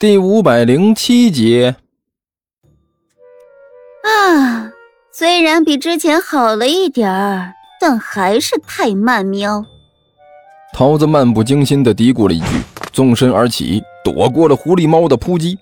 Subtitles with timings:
[0.00, 1.74] 第五百零七集。
[4.02, 4.72] 啊，
[5.12, 9.62] 虽然比之前好了一点儿，但还是太慢喵。
[10.72, 12.46] 桃子漫不经心的嘀咕了一句，
[12.94, 15.58] 纵身而起，躲过了狐狸猫的扑击，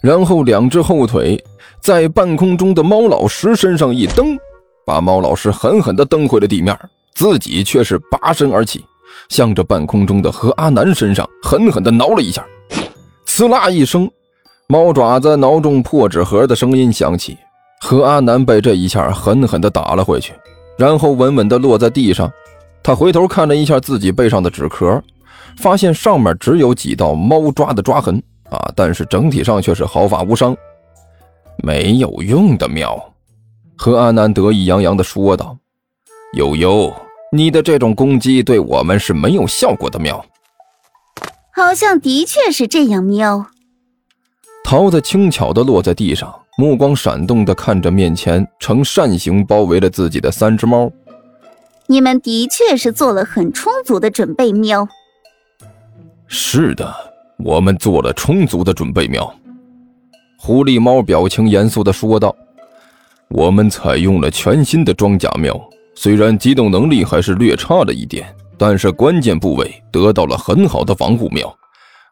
[0.00, 1.44] 然后两只后腿
[1.80, 4.38] 在半空中的猫老师身上一蹬，
[4.86, 6.78] 把猫老师狠狠的蹬回了地面，
[7.16, 8.84] 自己却是拔身而起，
[9.28, 12.46] 向着半空中的何阿南身上狠狠的挠了一下。
[13.34, 14.10] 呲啦一声，
[14.68, 17.38] 猫爪子挠中破纸盒的声音响起。
[17.80, 20.34] 何阿南被这一下狠狠地打了回去，
[20.76, 22.30] 然后稳稳地落在地上。
[22.82, 25.02] 他回头看了一下自己背上的纸壳，
[25.56, 30.54] 发现上面只有几道猫抓的抓痕啊，但是整体上却是毫发无伤。
[31.64, 33.02] 没有用的喵，
[33.78, 35.56] 何阿南得意洋洋地说道
[36.36, 36.92] ：“悠悠，
[37.32, 40.22] 你的这种攻击对我们是没有效果的喵。”
[41.54, 43.46] 好像的确是这样，喵。
[44.64, 50.90] 桃子轻巧地落在地上，目光闪动地看着面前呈扇形包围了自己的三只猫。
[51.88, 54.88] 你们的确是做了很充足的准备，喵。
[56.26, 56.90] 是的，
[57.36, 59.34] 我们做了充足的准备，喵。
[60.38, 62.34] 狐狸猫表情严肃地说道
[63.28, 65.54] ：“我们采用了全新的装甲喵，
[65.94, 71.52] 虽然机动能力还是略差了一点。”但是关键部位得到了很好的防护喵，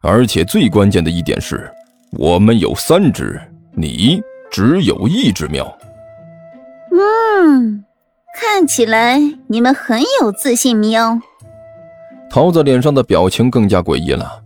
[0.01, 1.71] 而且最关键的一点是，
[2.17, 3.39] 我们有三只，
[3.73, 4.21] 你
[4.51, 5.65] 只有一只喵。
[6.91, 7.85] 嗯，
[8.37, 11.17] 看起来你们很有自信喵。
[12.29, 14.43] 桃子脸上的表情更加诡异了。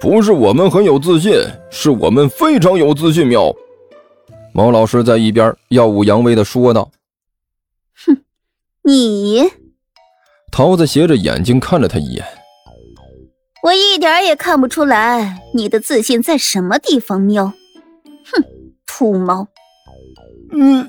[0.00, 1.32] 不是我们很有自信，
[1.68, 3.52] 是我们非常有自信喵。
[4.52, 6.88] 毛老师在一边耀武扬威的说道
[8.06, 8.18] ：“哼，
[8.84, 9.50] 你。”
[10.52, 12.22] 桃子斜着眼睛看了他一眼，
[13.62, 17.18] 我一点也看不出来你的自信在什么地方。
[17.18, 18.44] 喵，哼，
[18.86, 19.48] 秃猫。
[20.52, 20.86] 嗯，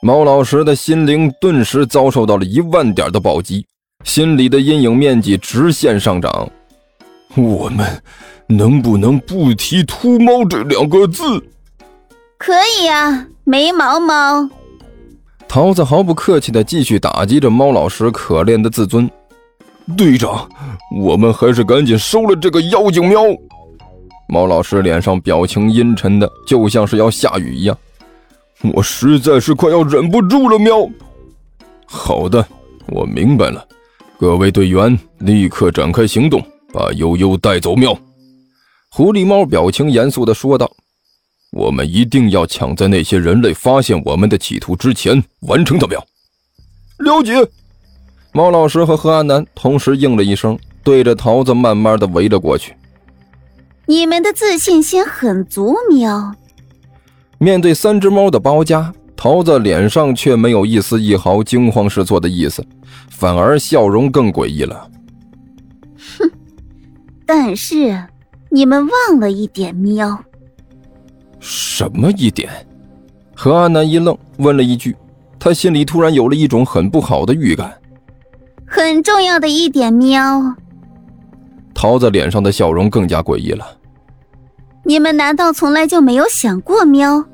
[0.00, 3.66] 猫老师的心灵顿时遭受到了一万点的暴击，
[4.02, 6.50] 心里的阴影面积直线上涨。
[7.34, 8.02] 我们
[8.46, 11.22] 能不能不提“秃猫”这两个字？
[12.38, 14.48] 可以啊，没毛猫。
[15.48, 19.10] 桃子毫不客气地继续打击着猫老师可怜的自尊。
[19.96, 20.48] 队长，
[21.00, 23.22] 我们还是赶紧收了这个妖精喵。
[24.28, 27.78] 猫老师脸上表情阴沉的，就像是要下雨一样。
[28.74, 30.86] 我实在是快要忍不住了喵。
[31.86, 32.44] 好的，
[32.88, 33.64] 我明白了。
[34.18, 36.42] 各位队员，立刻展开行动，
[36.72, 37.96] 把悠悠带走喵。
[38.90, 40.70] 狐狸猫表情严肃地说道。
[41.56, 45.86] 我们一定要抢在那些人类发现我们的企图之前完成它。
[45.86, 46.06] 喵，
[46.98, 47.32] 了解。
[48.32, 52.74] 猫老师和何安南同时应了一声，对着桃子慢慢的围了过去。
[53.86, 56.34] 你们的自信心很足，喵。
[57.38, 62.62] 面对三只猫的包夹，桃子脸上却没有一丝一毫惊慌失措的意思，
[63.08, 64.90] 反而笑容更诡异了。
[66.18, 66.30] 哼，
[67.24, 68.06] 但是
[68.50, 70.22] 你们忘了一点，喵。
[71.38, 72.50] 什么一点？
[73.34, 74.96] 何阿南一愣，问了一句，
[75.38, 77.72] 他心里突然有了一种很不好的预感。
[78.66, 80.56] 很重要的一点，喵。
[81.74, 83.64] 桃子脸上的笑容更加诡异了。
[84.84, 87.24] 你们难道从来就没有想过，喵？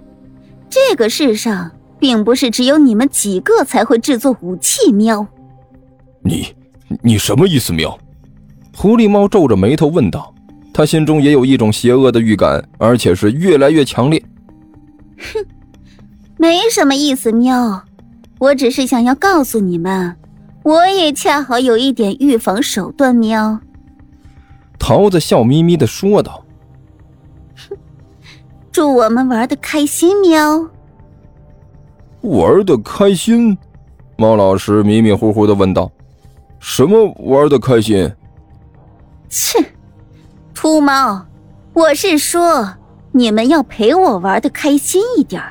[0.68, 5.26] 这个世上并不是只有你们几个才会制作武器，喵。
[6.22, 6.54] 你，
[7.02, 7.96] 你什么意思，喵？
[8.76, 10.31] 狐狸猫皱着眉头问道。
[10.72, 14.22] 他心中也有一种邪恶的预感，而且是越来越强烈。
[15.18, 15.44] 哼，
[16.38, 17.82] 没什么意思，喵。
[18.38, 20.16] 我只是想要告诉你们，
[20.64, 23.60] 我也恰好有一点预防手段，喵。
[24.78, 26.44] 桃子笑眯眯的说道
[27.68, 27.76] ：“哼，
[28.72, 30.68] 祝我们玩的开心，喵。”
[32.22, 33.56] 玩的开心？
[34.16, 35.90] 猫老师迷迷糊糊的问道
[36.58, 38.10] ：“什么玩的开心？”
[39.28, 39.71] 切。
[40.62, 41.26] 秃猫，
[41.72, 42.74] 我是说，
[43.10, 45.42] 你们要陪我玩的开心一点。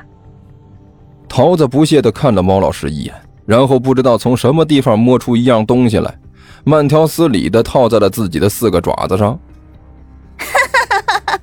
[1.28, 3.14] 桃子不屑的看了猫老师一眼，
[3.44, 6.18] 然后不知道从什么地方摸出一样东西来，
[6.64, 9.38] 慢条斯理的套在了自己的四个爪子上。
[10.38, 10.46] 哈
[11.06, 11.40] 哈哈！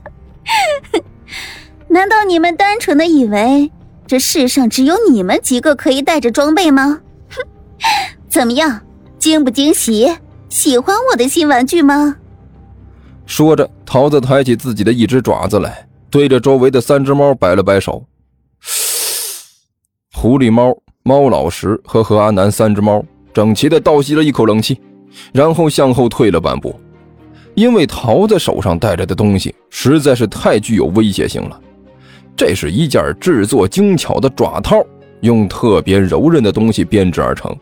[1.89, 3.71] 难道你们单纯的以为
[4.07, 7.01] 这世上只有你们几个可以带着装备吗？
[7.29, 7.47] 哼，
[8.27, 8.81] 怎么样，
[9.19, 10.17] 惊不惊喜？
[10.49, 12.15] 喜欢我的新玩具吗？
[13.29, 18.03] 说着，桃子抬起自己的一只爪子来，对着周围的三只猫摆了摆手。
[20.15, 24.81] 狐狸猫、猫老石和何阿南三只猫整齐的倒吸了一口冷气，
[25.31, 26.77] 然后向后退了半步。
[27.53, 31.61] 因为桃子手上带着的东西实在是太具有威胁性了。
[32.35, 34.83] 这是一件制作精巧的爪套，
[35.21, 37.55] 用特别柔韧的东西编织而成。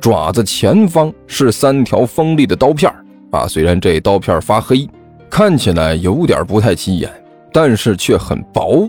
[0.00, 2.90] 爪子前方是三条锋利的刀片
[3.30, 4.88] 啊，虽然这刀片发黑，
[5.34, 7.10] 看起来有点不太起眼，
[7.50, 8.86] 但是却很薄，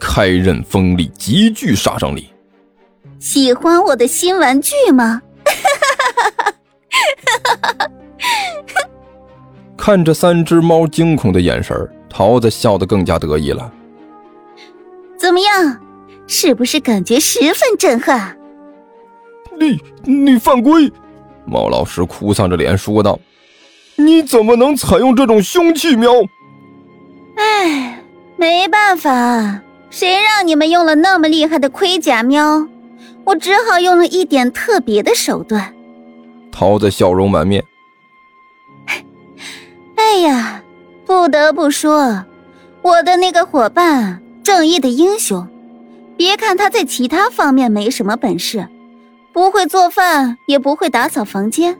[0.00, 2.28] 开刃锋利，极具杀伤力。
[3.20, 5.22] 喜欢我的新玩具吗？
[9.78, 13.72] 看着三只猫惊恐的眼神，桃子笑得更加得意了。
[15.16, 15.80] 怎么样，
[16.26, 18.36] 是不是感觉十分震撼？
[19.56, 20.92] 你你犯规！
[21.44, 23.16] 猫老师哭丧着脸说道
[23.96, 26.12] ：“你怎么能采用这种凶器喵？”
[27.36, 28.02] 唉，
[28.36, 29.60] 没办法，
[29.90, 32.66] 谁让你们用了那么厉害的盔甲喵？
[33.24, 35.74] 我只好用了一点特别的手段。
[36.52, 37.64] 桃子笑容满面。
[39.96, 40.62] 哎呀，
[41.04, 42.24] 不得不说，
[42.82, 44.22] 我的那个伙伴。
[44.42, 45.44] 正义的英雄，
[46.16, 48.68] 别看他在其他方面没什么本事，
[49.32, 51.76] 不会做饭，也不会打扫房间，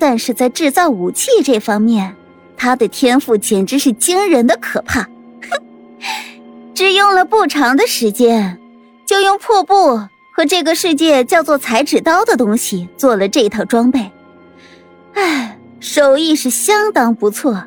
[0.00, 2.16] 但是在制造武器这方面，
[2.56, 5.02] 他的天赋简直是惊人的可怕。
[5.02, 5.62] 哼，
[6.74, 8.58] 只用了不长的时间，
[9.06, 9.98] 就用破布
[10.34, 14.10] 和这个世界叫做裁纸刀的东西做了这套装备。
[15.12, 17.62] 哎，手艺是相当不错。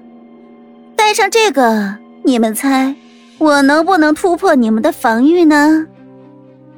[0.96, 2.96] 带上这个，你们猜？
[3.38, 5.86] 我能不能突破你们的防御呢？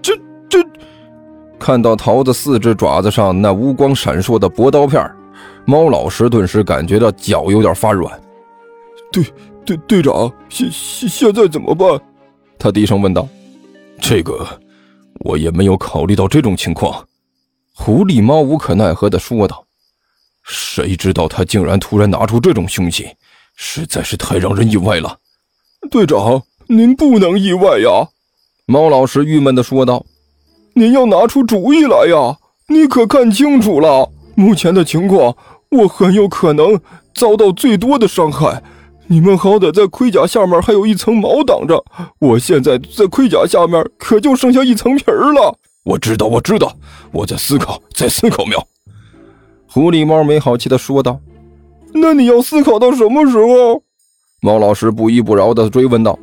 [0.02, 0.13] 这
[0.50, 0.62] 这，
[1.57, 5.10] 看到桃子四只爪子上那乌光闪烁的薄刀片，
[5.66, 8.22] 猫老师顿时感觉到脚有点发软。
[9.12, 9.26] 队
[9.66, 12.00] 队队长，现现现在怎么办？
[12.58, 13.28] 他低声问道。
[14.00, 14.48] 这个
[15.22, 17.06] 我也没有考虑到这种情况。
[17.74, 19.66] 狐狸猫无可奈何的说道。
[20.44, 23.08] 谁知道他竟然突然拿出这种凶器，
[23.56, 25.18] 实在是太让人意外了。
[25.90, 26.42] 队长。
[26.68, 28.08] 您不能意外呀，
[28.66, 30.04] 猫老师郁闷地说道
[30.74, 32.40] ：“您要拿出主意来呀！
[32.70, 35.38] 你可看清楚了，目前的情况，
[35.75, 36.80] 我很有可能
[37.13, 38.62] 遭到最多的伤害。
[39.07, 41.83] 你们好歹在盔甲下面还有一层毛挡着，
[42.19, 46.75] 我现在在盔甲下面可就剩下一层皮儿了。”我知道，我知道，
[47.12, 48.44] 我在思考，在思考。
[48.45, 48.68] 喵，
[49.69, 51.19] 狐狸猫没好气的说道
[51.94, 53.83] ：“那你要思考到什么时候？”
[54.42, 56.18] 猫老师不依不饶的追问道。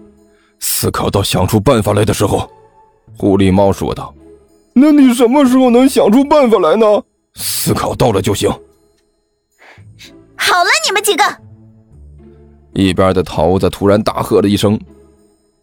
[0.59, 2.51] 思考到想出办法来的时候，
[3.17, 4.13] 狐狸猫说道
[4.75, 6.87] ：“那你什么时候能想出办法来呢？
[7.35, 8.51] 思考到了就行。”
[10.43, 11.25] 好了，你们几个！
[12.75, 14.79] 一边的桃子突然大喝了一声：“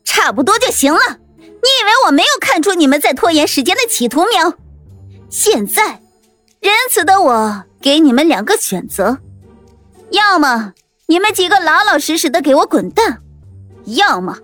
[0.06, 1.00] 差不多就行了！
[1.38, 4.54] 你以为我没有看出你们在拖延时间的企图喵？
[5.30, 6.00] 现在，
[6.62, 9.18] 仁慈的我给你们两个选择：
[10.12, 10.74] 要么
[11.08, 13.22] 你们几个老老实实的给我滚蛋，
[13.86, 14.38] 要么……”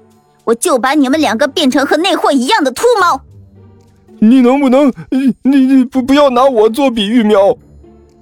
[0.46, 3.20] 我就把你们两个变成和那货一样的秃猫。
[4.20, 7.58] 你能不能，你你不不要拿我做比喻喵？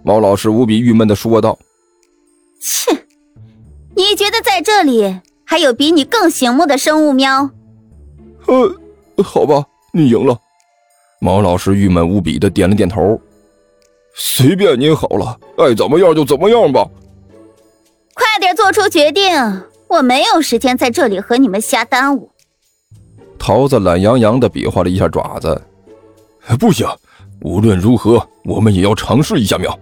[0.04, 1.60] 猫老师无比郁闷的说道。
[2.63, 3.06] 切，
[3.94, 7.50] 你觉得在这里还有比你更醒目的生物喵？
[8.48, 10.39] 呃，好吧，你赢了。
[11.19, 13.19] 毛老师郁闷无比的点了点头。
[14.15, 16.88] 随便你好了，爱怎么样就怎么样吧。
[18.13, 19.30] 快点做出决定。
[19.89, 22.31] 我没有时间在这里和你们瞎耽误。
[23.38, 25.62] 桃子懒洋洋的比划了一下爪子，
[26.60, 26.88] 不行，
[27.41, 29.55] 无论如何，我们也要尝试一下。
[29.58, 29.77] 喵，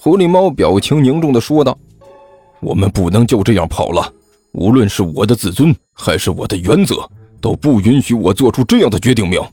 [0.00, 1.78] 狐狸猫表情凝重的说道
[2.60, 4.12] ：“我们不能就这样跑了。
[4.52, 7.08] 无论是我的自尊还是我的原则，
[7.40, 9.48] 都不允许我做出这样的决定。”喵，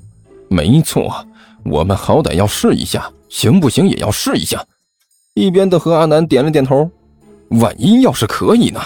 [0.49, 1.13] 没错，
[1.63, 4.65] 我们好歹要试一下，行不行也要试一下。
[5.33, 6.89] 一边的何阿南点了点头，
[7.49, 8.81] 万一要是可以呢？